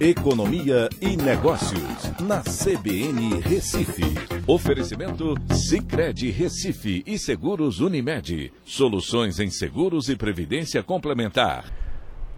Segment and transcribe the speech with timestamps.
[0.00, 4.02] Economia e Negócios, na CBN Recife.
[4.46, 8.50] Oferecimento Cicred Recife e Seguros Unimed.
[8.64, 11.66] Soluções em seguros e previdência complementar.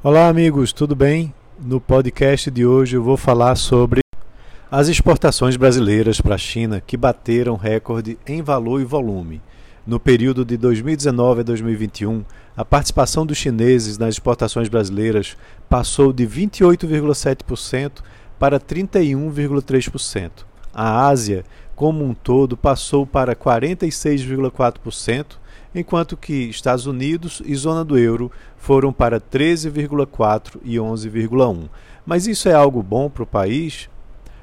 [0.03, 1.33] Olá, amigos, tudo bem?
[1.57, 4.01] No podcast de hoje eu vou falar sobre
[4.69, 9.41] as exportações brasileiras para a China que bateram recorde em valor e volume.
[9.85, 12.25] No período de 2019 a 2021,
[12.57, 15.37] a participação dos chineses nas exportações brasileiras
[15.69, 17.95] passou de 28,7%
[18.39, 20.31] para 31,3%.
[20.73, 25.27] A Ásia, como um todo, passou para 46,4%,
[25.75, 31.69] enquanto que Estados Unidos e zona do euro foram para 13,4% e 11,1%.
[32.07, 33.91] Mas isso é algo bom para o país?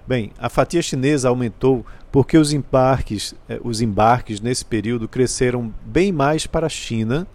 [0.09, 6.11] Bem, a fatia chinesa aumentou porque os embarques, eh, os embarques nesse período cresceram bem
[6.11, 7.27] mais para a China,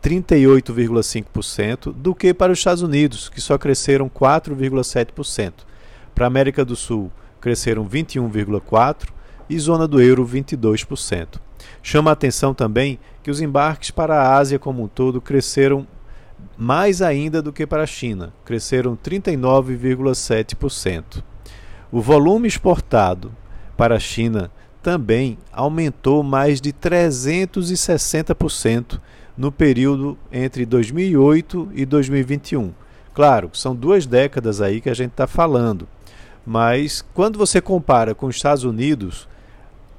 [0.00, 5.66] 38,5%, do que para os Estados Unidos, que só cresceram 4,7%.
[6.14, 9.08] Para a América do Sul, cresceram 21,4%
[9.50, 11.40] e zona do euro 22%.
[11.82, 15.84] Chama a atenção também que os embarques para a Ásia como um todo cresceram
[16.56, 21.24] mais ainda do que para a China, cresceram 39,7%.
[21.90, 23.32] O volume exportado
[23.76, 24.50] para a China
[24.82, 29.00] também aumentou mais de 360%
[29.36, 32.72] no período entre 2008 e 2021.
[33.14, 35.88] Claro, são duas décadas aí que a gente está falando,
[36.44, 39.26] mas quando você compara com os Estados Unidos,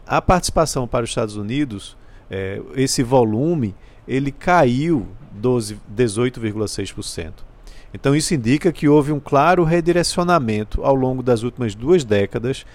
[0.05, 1.97] a participação para os Estados Unidos,
[2.29, 3.73] é, esse volume,
[4.07, 5.07] ele caiu
[5.41, 7.48] 18,6%.
[7.93, 12.65] Então, isso indica que houve um claro redirecionamento ao longo das últimas duas décadas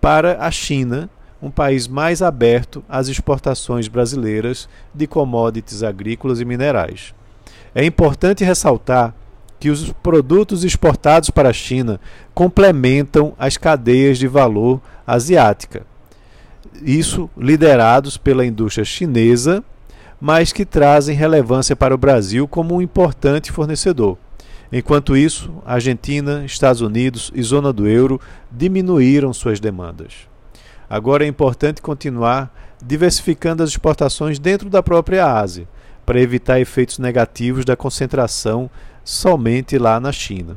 [0.00, 1.08] para a China,
[1.42, 7.14] um país mais aberto às exportações brasileiras de commodities agrícolas e minerais.
[7.74, 9.14] É importante ressaltar
[9.58, 12.00] que os produtos exportados para a China
[12.34, 15.86] complementam as cadeias de valor asiática.
[16.82, 19.62] Isso liderados pela indústria chinesa,
[20.20, 24.16] mas que trazem relevância para o Brasil como um importante fornecedor.
[24.72, 28.20] Enquanto isso, Argentina, Estados Unidos e zona do euro
[28.50, 30.28] diminuíram suas demandas.
[30.88, 35.68] Agora é importante continuar diversificando as exportações dentro da própria Ásia,
[36.06, 38.68] para evitar efeitos negativos da concentração
[39.04, 40.56] somente lá na China.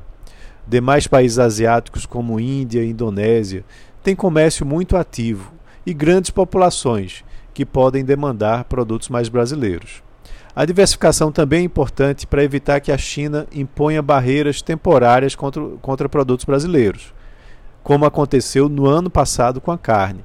[0.68, 3.64] Demais países asiáticos, como Índia e Indonésia,
[4.02, 5.54] têm comércio muito ativo
[5.86, 10.02] e grandes populações que podem demandar produtos mais brasileiros.
[10.56, 16.10] A diversificação também é importante para evitar que a China imponha barreiras temporárias contra, contra
[16.10, 17.14] produtos brasileiros,
[17.84, 20.24] como aconteceu no ano passado com a carne.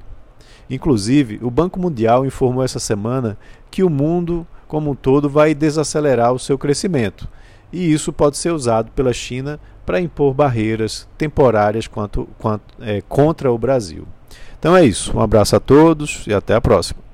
[0.69, 3.37] Inclusive, o Banco Mundial informou essa semana
[3.71, 7.27] que o mundo como um todo vai desacelerar o seu crescimento,
[7.73, 13.51] e isso pode ser usado pela China para impor barreiras temporárias quanto, quanto, é, contra
[13.51, 14.07] o Brasil.
[14.59, 15.17] Então é isso.
[15.17, 17.08] Um abraço a todos e até a próxima.